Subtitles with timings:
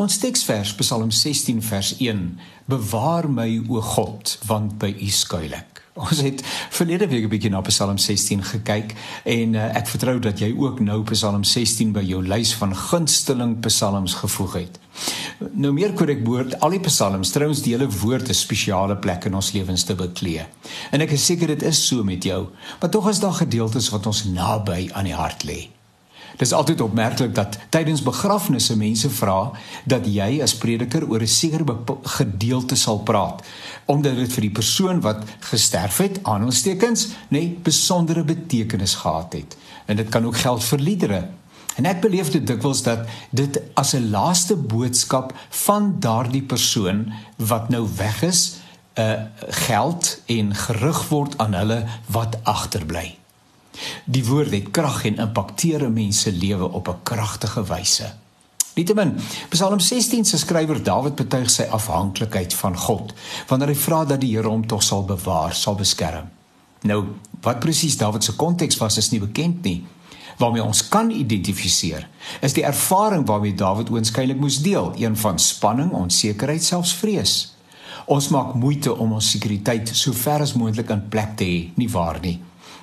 [0.00, 2.20] Ons teksvers Psalm 16 vers 1:
[2.72, 5.82] Bewaar my o God, want by U skuil ek.
[6.00, 6.40] Ons het
[6.72, 8.94] verlede week 'n bietjie na Psalm 16 gekyk
[9.28, 13.58] en uh, ek vertrou dat jy ook nou Psalm 16 by jou lys van gunsteling
[13.60, 14.78] psalms gevoeg het.
[15.52, 19.34] Nou meer korrek woord, al die psalms, trouens die hele woord 'n spesiale plek in
[19.34, 20.46] ons lewens te beklee.
[20.92, 22.48] En ek is seker dit is so met jou,
[22.80, 25.68] maar tog is daar gedeeltes wat ons naby aan die hart lê.
[26.36, 29.50] Dis altyd opmerklik dat tydens begrafnisse mense vra
[29.84, 33.42] dat jy as prediker oor 'n sekere gedeelte sal praat
[33.86, 39.56] omdat dit vir die persoon wat gesterf het aanstekens nê nee, besondere betekenis gehad het.
[39.86, 41.28] En dit kan ook geld vir liedere.
[41.76, 45.32] En ek beleef dit dikwels dat dit as 'n laaste boodskap
[45.64, 48.60] van daardie persoon wat nou weg is,
[48.94, 53.19] 'n uh, geld en gerig word aan hulle wat agterbly.
[54.04, 58.12] Die woord het krag en impakteer mense lewe op 'n kragtige wyse.
[58.74, 59.16] Nietemin,
[59.48, 63.14] Psalm 16 se skrywer Dawid betuig sy afhanklikheid van God
[63.48, 66.30] wanneer hy vra dat die Here hom tog sal bewaar, sal beskerm.
[66.86, 67.04] Nou,
[67.42, 69.84] wat presies Dawid se konteks was is nie bekend nie.
[70.40, 72.06] Waarmee ons kan identifiseer,
[72.40, 77.34] is die ervaring waarmee Dawid oënskynlik moes deel, een van spanning, onsekerheid, selfs vrees.
[78.08, 81.90] Ons maak moeite om ons sekuriteit so ver as moontlik in plek te hê, nie
[81.92, 82.38] waar nie?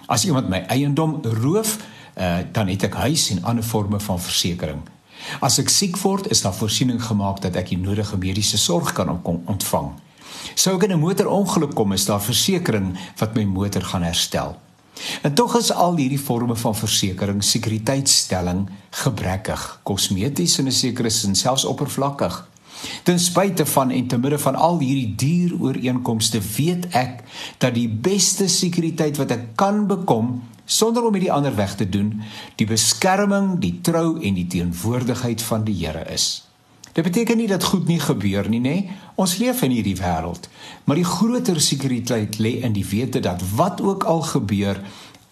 [0.08, 1.77] As iemand my eiendom roof,
[2.17, 4.95] uh, dan het ek huis en ander forme van versekerings.
[5.44, 9.09] As ek siek word, is daar voorsiening gemaak dat ek die nodige mediese sorg kan
[9.23, 9.91] ontvang.
[10.55, 14.55] Sou ek in 'n motorongeluk kom, is daar versekerings wat my motor gaan herstel.
[15.22, 18.69] En tog is al hierdie forme van versekerings sekuriteitstelling
[19.03, 22.47] gebrekkig, kosmeties in 'n sekere sin selfs oppervlakkig.
[23.03, 27.23] Ten spyte van en te midde van al hierdie duur ooreenkomste weet ek
[27.58, 32.19] dat die beste sekuriteit wat ek kan bekom sonder om hierdie ander weg te doen,
[32.59, 36.44] die beskerming, die trou en die teenwoordigheid van die Here is.
[36.97, 38.78] Dit beteken nie dat goed nie gebeur nie, nê?
[39.22, 40.47] Ons leef in hierdie wêreld,
[40.89, 44.81] maar die groter sekuriteit lê in die wete dat wat ook al gebeur,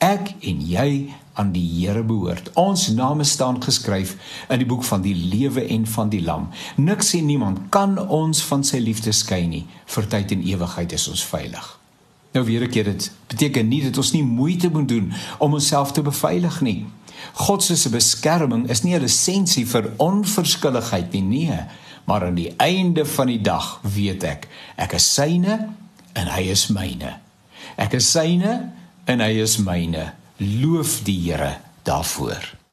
[0.05, 0.89] ek en jy
[1.35, 2.51] aan die Here behoort.
[2.59, 4.15] Ons name staan geskryf
[4.49, 6.47] in die boek van die lewe en van die lam.
[6.79, 9.65] Niks en niemand kan ons van sy liefde skei nie.
[9.91, 11.67] Vir tyd en ewigheid is ons veilig.
[12.35, 15.91] Nou weer 'n keer dit beteken nie dat ons nie moeite moet doen om onsself
[15.91, 16.85] te beveilig nie.
[17.33, 21.59] God se beskerming is nie 'n lisensie vir onverskilligheid nie, nee,
[22.05, 25.69] maar aan die einde van die dag weet ek, ek is syne
[26.13, 27.19] en hy is myne.
[27.77, 28.71] Ek is syne
[29.05, 30.11] en hy is myne.
[30.37, 31.55] Loof die Here
[31.87, 32.64] daarvoor.